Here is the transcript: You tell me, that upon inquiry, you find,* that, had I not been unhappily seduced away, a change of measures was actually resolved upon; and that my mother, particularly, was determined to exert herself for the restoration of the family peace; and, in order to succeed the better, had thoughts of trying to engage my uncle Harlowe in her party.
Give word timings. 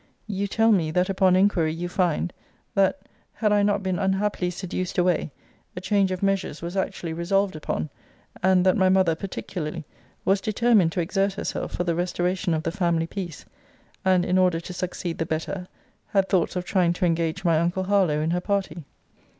You 0.25 0.47
tell 0.47 0.71
me, 0.71 0.89
that 0.89 1.09
upon 1.11 1.35
inquiry, 1.35 1.71
you 1.75 1.87
find,* 1.87 2.33
that, 2.73 3.03
had 3.33 3.51
I 3.51 3.61
not 3.61 3.83
been 3.83 3.99
unhappily 3.99 4.49
seduced 4.49 4.97
away, 4.97 5.29
a 5.75 5.79
change 5.79 6.09
of 6.11 6.23
measures 6.23 6.59
was 6.59 6.75
actually 6.75 7.13
resolved 7.13 7.55
upon; 7.55 7.87
and 8.41 8.65
that 8.65 8.75
my 8.75 8.89
mother, 8.89 9.13
particularly, 9.13 9.85
was 10.25 10.41
determined 10.41 10.91
to 10.93 11.01
exert 11.01 11.33
herself 11.33 11.73
for 11.75 11.83
the 11.83 11.93
restoration 11.93 12.55
of 12.55 12.63
the 12.63 12.71
family 12.71 13.05
peace; 13.05 13.45
and, 14.03 14.25
in 14.25 14.39
order 14.39 14.59
to 14.59 14.73
succeed 14.73 15.19
the 15.19 15.23
better, 15.27 15.67
had 16.07 16.27
thoughts 16.27 16.55
of 16.55 16.65
trying 16.65 16.93
to 16.93 17.05
engage 17.05 17.45
my 17.45 17.59
uncle 17.59 17.83
Harlowe 17.83 18.21
in 18.21 18.31
her 18.31 18.41
party. 18.41 18.83